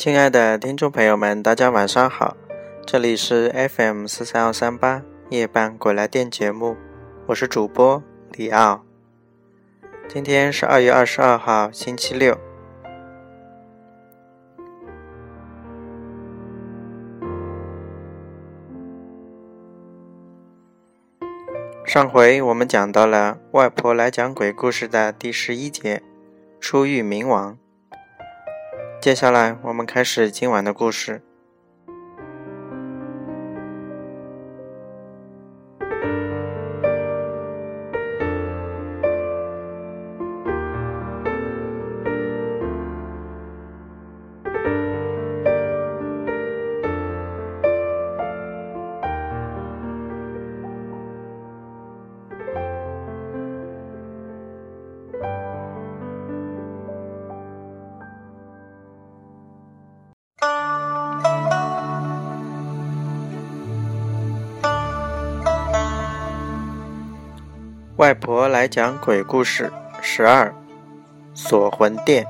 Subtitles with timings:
[0.00, 2.34] 亲爱的听众朋友们，大家晚上好，
[2.86, 6.74] 这里是 FM 四三二三八夜半鬼来电节目，
[7.26, 8.02] 我是主播
[8.32, 8.82] 李奥。
[10.08, 12.34] 今天是二月二十二号，星期六。
[21.84, 26.02] 上回我们讲到了外婆来讲鬼故事的第十一节，
[26.58, 27.58] 出狱冥王。
[29.00, 31.22] 接下来我们开始今晚的故事。
[68.00, 69.70] 外婆来讲鬼故事
[70.00, 70.54] 十二，
[71.34, 72.26] 锁魂殿。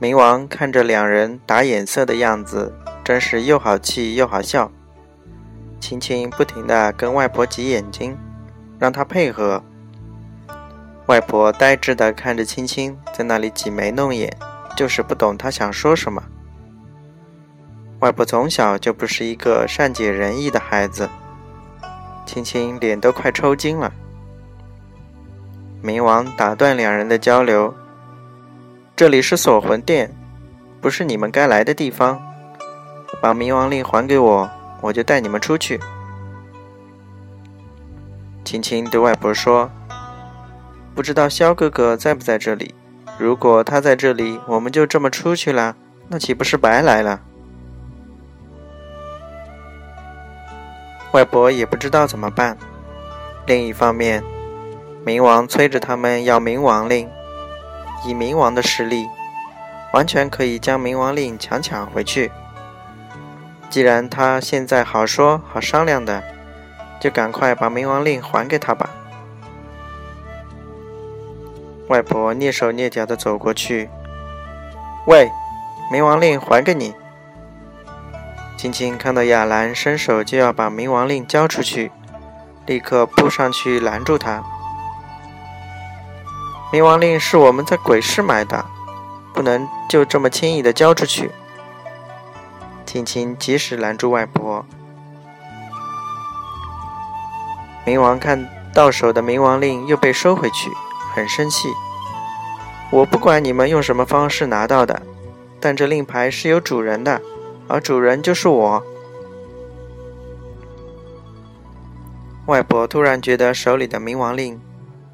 [0.00, 2.72] 冥王看着两人打眼色的样子，
[3.04, 4.72] 真是又好气又好笑。
[5.78, 8.16] 青青不停的跟外婆挤眼睛，
[8.78, 9.62] 让她配合。
[11.04, 14.34] 外婆呆滞的看着青青在那里挤眉弄眼，
[14.74, 16.22] 就是不懂她想说什么。
[17.98, 21.06] 外婆从小就不是一个善解人意的孩子。
[22.32, 23.92] 青青脸都快抽筋了。
[25.82, 27.74] 冥王打断两人的交流
[28.94, 30.14] ：“这里是锁魂殿，
[30.80, 32.22] 不是你们该来的地方。
[33.20, 34.48] 把冥王令还给我，
[34.80, 35.80] 我就带你们出去。”
[38.46, 39.68] 青青对外婆说
[40.94, 42.72] ：“不知道萧哥哥在不在这里？
[43.18, 45.74] 如果他在这里，我们就这么出去了，
[46.06, 47.22] 那岂不是白来了？”
[51.12, 52.56] 外婆也不知道怎么办。
[53.46, 54.22] 另一方面，
[55.04, 57.08] 冥王催着他们要冥王令，
[58.06, 59.06] 以冥王的实力，
[59.92, 62.30] 完全可以将冥王令强抢回去。
[63.68, 66.22] 既然他现在好说好商量的，
[67.00, 68.90] 就赶快把冥王令还给他吧。
[71.88, 73.88] 外婆蹑手蹑脚的走过去，
[75.06, 75.28] 喂，
[75.92, 76.94] 冥王令还给你。
[78.60, 81.90] 青青看到亚兰伸手就要把冥王令交出去，
[82.66, 84.44] 立刻扑上去拦住他。
[86.70, 88.62] 冥王令是我们在鬼市买的，
[89.32, 91.30] 不能就这么轻易的交出去。
[92.84, 94.66] 青青及时拦住外婆。
[97.86, 100.70] 冥王看到手的冥王令又被收回去，
[101.14, 101.66] 很生气。
[102.90, 105.00] 我不管你们用什么方式拿到的，
[105.58, 107.22] 但这令牌是有主人的。
[107.70, 108.82] 而主人就是我。
[112.46, 114.60] 外婆突然觉得手里的冥王令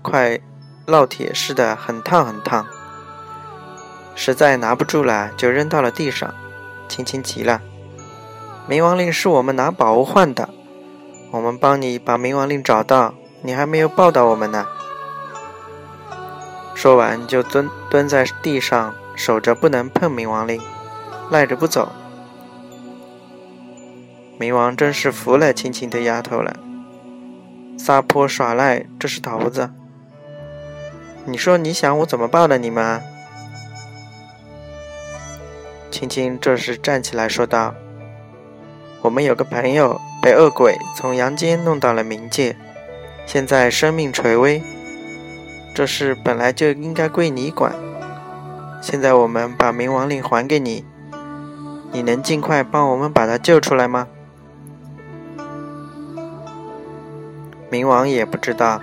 [0.00, 0.40] 快
[0.86, 2.66] 烙铁似的，很烫很烫，
[4.14, 6.32] 实在拿不住了，就扔到了地上。
[6.88, 7.60] 青青急了
[8.66, 10.48] ：“冥王令是我们拿宝物换的，
[11.32, 13.12] 我们帮你把冥王令找到，
[13.42, 14.66] 你还没有报答我们呢。”
[16.74, 20.58] 说完就蹲蹲在地上守着，不能碰冥王令，
[21.30, 21.92] 赖着不走。
[24.38, 26.56] 冥王真是服了青青的丫头了，
[27.78, 29.70] 撒泼耍赖，这是桃子。
[31.24, 33.02] 你说你想我怎么报答你们？
[35.90, 37.74] 青青这时站起来说道
[39.00, 42.54] ：“我们有个朋友被恶鬼从阳间弄到了冥界，
[43.24, 44.62] 现在生命垂危，
[45.74, 47.74] 这事本来就应该归你管。
[48.82, 50.84] 现在我们把冥王令还给你，
[51.90, 54.08] 你能尽快帮我们把他救出来吗？”
[57.70, 58.80] 冥王也不知道，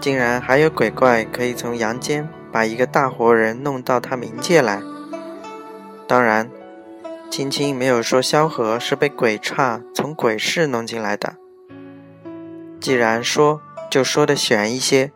[0.00, 4.82] 竟然还有鬼怪可以从阳间把一个大活人弄到他冥界来。
[6.06, 6.50] 当然，
[7.30, 11.34] 青青没有说萧何是被鬼差从鬼市弄进来的。
[12.80, 13.60] 既然说，
[13.90, 15.12] 就说的悬一些，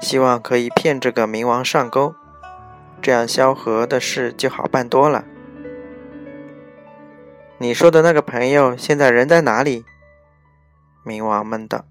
[0.00, 2.14] 希望可以骗这个冥王上钩，
[3.00, 5.24] 这样萧何的事就好办多了。
[7.58, 9.84] 你说的那个朋友现在人在哪里？
[11.04, 11.84] 冥王们的，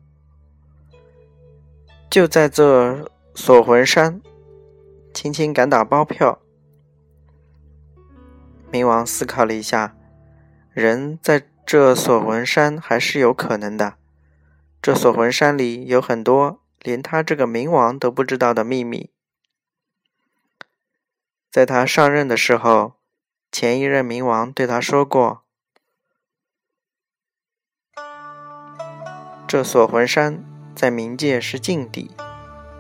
[2.10, 4.22] 就在这锁魂山，
[5.14, 6.40] 轻轻敢打包票。
[8.72, 9.96] 冥王思考了一下，
[10.72, 13.96] 人在这锁魂山还是有可能的。
[14.82, 19.12] 这锁魂山里有很多连他这个冥王都不知道的秘密。
[21.52, 22.94] 在他上任的时候，
[23.52, 25.44] 前一任冥王对他说过
[29.52, 30.42] ：“这锁魂山
[30.74, 32.10] 在冥界是禁地，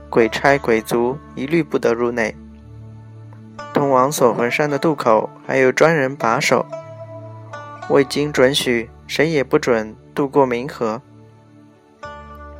[0.09, 2.33] 鬼差鬼族一律不得入内。
[3.73, 6.65] 通往锁魂山的渡口还有专人把守，
[7.89, 11.01] 未经准许，谁也不准渡过冥河。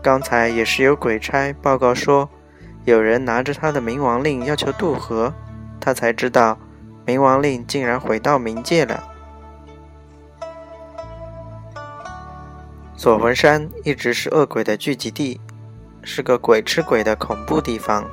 [0.04, 2.30] 刚才也是有鬼差报告说。”
[2.84, 5.34] 有人拿着他的冥王令要求渡河，
[5.80, 6.58] 他才知道
[7.06, 9.02] 冥王令竟然回到冥界了。
[13.02, 15.42] 锁魂山一直是恶鬼的聚集地，
[16.04, 18.08] 是个鬼吃鬼的恐怖地方。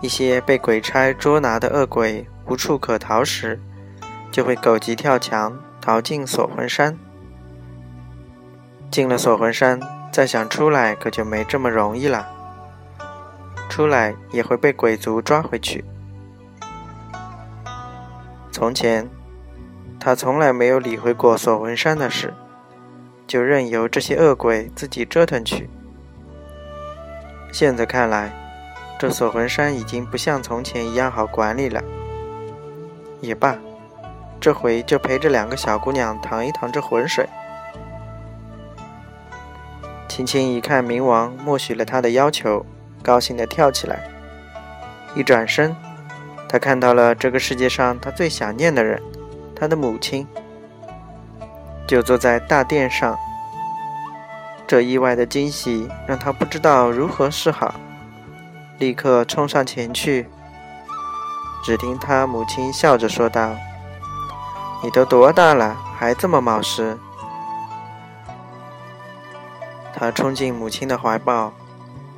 [0.00, 3.60] 一些被鬼差捉拿的恶鬼无处可逃时，
[4.30, 6.96] 就会狗急跳墙逃进锁魂山。
[8.92, 9.80] 进了锁魂山，
[10.12, 12.28] 再想出来可就没这么容易了。
[13.68, 15.84] 出来也会被鬼族抓回去。
[18.52, 19.10] 从前，
[19.98, 22.32] 他从来没有理会过锁魂山的事，
[23.26, 25.68] 就任由这些恶鬼自己折腾去。
[27.52, 28.32] 现在看来，
[28.98, 31.82] 这锁魂山已经不像从前一样好管理了。
[33.20, 33.58] 也罢，
[34.40, 37.28] 这回就陪着两个小姑娘淌一淌这浑水。
[40.08, 42.64] 青青一看冥王默许了他的要求。
[43.02, 44.08] 高兴地跳起来，
[45.16, 45.74] 一转身，
[46.48, 49.02] 他看到了这个世界上他最想念的人，
[49.56, 50.24] 他的母亲，
[51.92, 53.18] 就坐在大殿上。
[54.66, 57.74] 这意外的惊喜让他不知道如何是好，
[58.78, 60.26] 立刻冲上前去。
[61.62, 63.50] 只听他母亲笑着说道
[64.82, 66.98] ：“你都多大了，还这么冒失？”
[69.94, 71.52] 他冲进母亲的怀抱。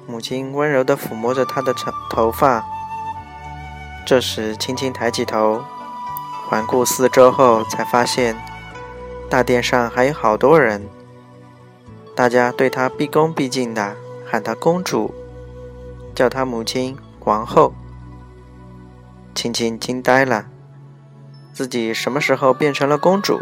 [0.07, 2.65] 母亲温柔地抚摸着他的长头发。
[4.07, 5.65] 这时，轻轻抬起头，
[6.49, 8.37] 环顾四周后，才发现
[9.35, 10.81] 大殿上还有好多人。
[12.15, 15.13] 大家对她毕恭毕敬的，喊她公主，
[16.15, 17.75] 叫她母亲王后。
[19.35, 20.47] 青青惊呆了，
[21.53, 23.41] 自己什么时候变成了公主？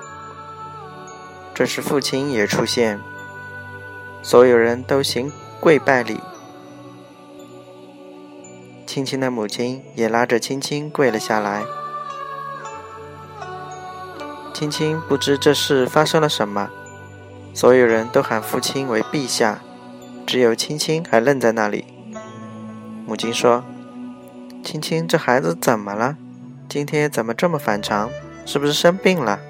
[1.54, 2.98] 这时，父亲也出现，
[4.22, 5.30] 所有人都行
[5.60, 6.18] 跪拜礼。
[8.86, 11.62] 青青的母亲也拉着青青跪了下来。
[14.62, 16.70] 青青不知这事发生了什么，
[17.52, 19.58] 所有人都喊父亲为陛下，
[20.24, 21.84] 只有青青还愣在那里。
[23.04, 23.64] 母亲说
[24.62, 26.16] ：“青青，这孩子怎么了？
[26.68, 28.08] 今天怎么这么反常？
[28.46, 29.40] 是不是生病了？”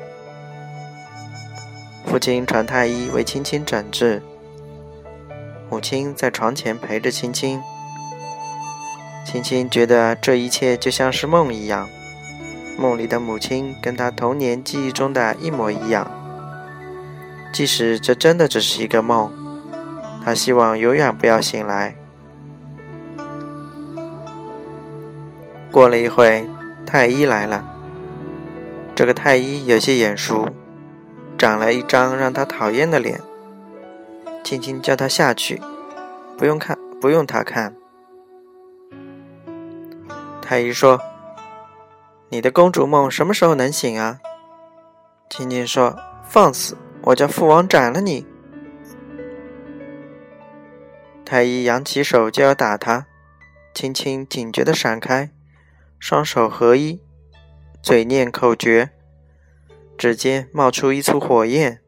[2.09, 4.23] 父亲传太医为青青诊治，
[5.69, 7.61] 母亲在床前陪着青青。
[9.27, 11.87] 青青觉得这一切就像是梦一样，
[12.79, 16.11] 梦里的母亲跟她童年记忆中的一模一样。
[17.53, 19.31] 即使这真的只是一个梦，
[20.25, 21.95] 她希望永远不要醒来。
[25.71, 26.49] 过了一会，
[26.87, 27.65] 太医来了。
[28.95, 30.49] 这个太医有些眼熟，
[31.39, 33.21] 长了一张让他讨厌的脸。
[34.45, 35.63] 轻轻叫他下去，
[36.37, 37.75] 不用看，不用他看。
[40.43, 41.01] 太医说
[42.33, 44.19] ：“你的公主梦什么时候能醒啊？”
[45.29, 46.79] 青青说：“放肆！
[47.03, 48.27] 我叫父王斩了你！”
[51.27, 53.07] 太医扬起手就要打他，
[53.75, 55.31] 青青警觉的闪开，
[55.99, 57.03] 双手合一，
[57.83, 58.93] 嘴念口诀，
[59.99, 61.83] 指尖冒出一簇火焰。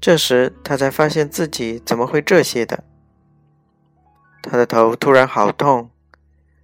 [0.00, 2.84] 这时他才发现自己怎么会这些的，
[4.40, 5.90] 他的头突然好痛。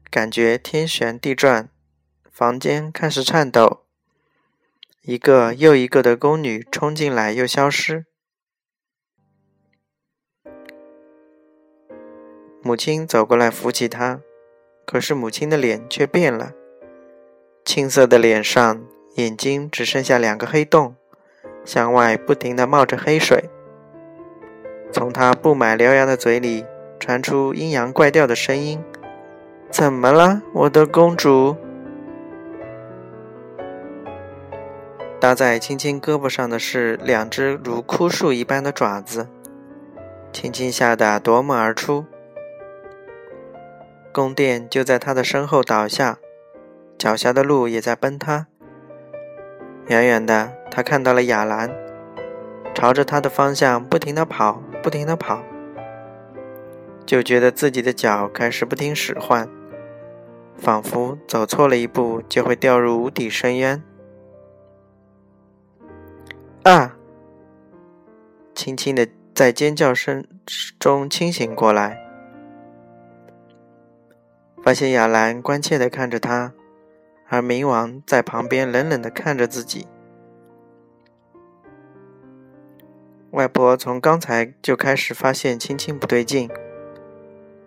[0.08, 1.68] 感觉天旋地转，
[2.32, 3.82] 房间开始颤抖。
[5.02, 8.06] 一个又一个的宫女冲进来又消失。
[12.62, 14.20] 母亲走过来扶起她，
[14.86, 16.54] 可是母亲的脸却变了，
[17.66, 18.82] 青涩的脸上
[19.16, 20.96] 眼睛只剩下两个黑洞，
[21.66, 23.50] 向外不停的冒着黑水。
[24.90, 26.64] 从她布满獠牙的嘴里
[26.98, 28.82] 传出阴阳怪调的声音。
[29.70, 31.54] 怎么了，我的公主？
[35.22, 39.28] 搭在青青胳膊上的是两只如枯树一般的爪子，
[40.32, 42.04] 青青吓得夺门而出。
[44.10, 46.18] 宫殿就在他的身后倒下，
[46.98, 48.48] 脚下的路也在崩塌。
[49.86, 51.70] 远远的，他看到了雅兰，
[52.74, 55.40] 朝着他的方向不停的跑，不停的跑，
[57.06, 59.48] 就觉得自己的脚开始不听使唤。
[60.56, 63.80] 仿佛走错了一步就会掉入无底深渊。
[66.64, 66.96] 啊！
[68.54, 70.24] 轻轻的在尖叫声
[70.78, 71.98] 中清醒过来，
[74.62, 76.52] 发现亚兰关切的看着他，
[77.28, 79.88] 而冥王在旁边冷冷的看着自己。
[83.32, 86.48] 外婆从刚才就开始发现青青不对劲，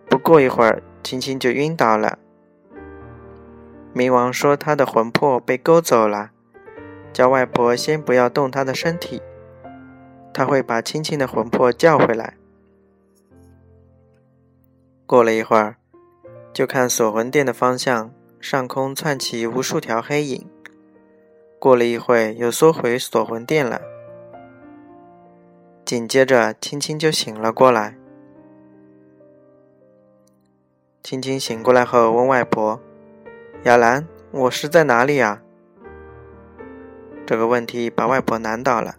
[0.07, 2.19] 不过一会儿，青青就晕倒了。
[3.93, 6.31] 冥王说他的魂魄被勾走了，
[7.15, 9.21] 叫外婆先不要动她的身体，
[10.33, 12.35] 他会把青青的魂魄叫回来。
[15.05, 15.77] 过了一会儿，
[16.51, 20.45] 就看锁魂殿的方向，上空窜起无数条黑影。
[21.57, 23.79] 过了一会，又缩回锁魂殿了。
[25.85, 27.95] 紧接着，青青就醒了过来。
[31.01, 32.81] 青青醒过来后，问外婆
[33.63, 35.43] ：“亚兰，我是在哪里啊？”
[37.25, 38.95] 这个问题把外婆难倒了。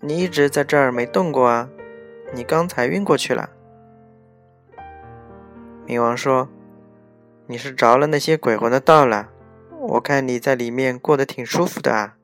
[0.00, 1.68] 你一直在这儿没动过啊？
[2.34, 3.50] 你刚才晕过去了。
[5.86, 6.48] 冥王说
[7.46, 9.28] ：“你是着了那些鬼魂的道了。
[9.78, 12.16] 我看你在里面过得挺舒服的啊。”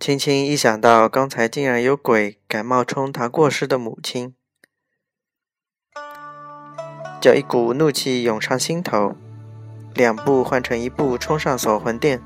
[0.00, 4.34] 青青一想到刚才竟然有鬼敢冒充她过世的母亲，
[7.20, 9.16] 就一股怒气涌上心头，
[9.94, 12.20] 两步换成一步冲上锁魂殿。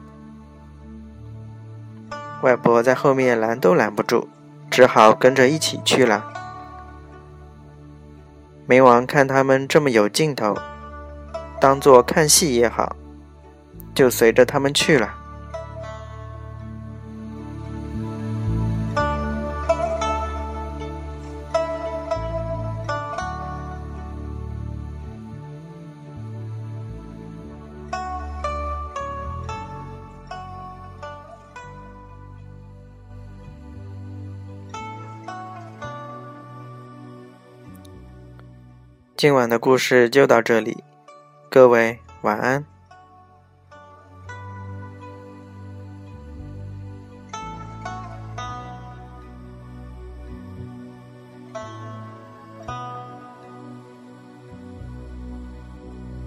[2.42, 4.28] 外婆在后面拦都拦不住，
[4.70, 6.24] 只好跟着一起去了。
[8.68, 10.56] 冥王看他们这么有劲头，
[11.60, 12.96] 当做看戏也好，
[13.94, 15.21] 就随着他们去了。
[39.22, 40.82] 今晚的故事就到这里，
[41.48, 42.71] 各位晚安。